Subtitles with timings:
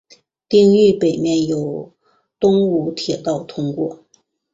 [0.47, 1.93] 町域北边有
[2.39, 4.03] 东武铁道通过。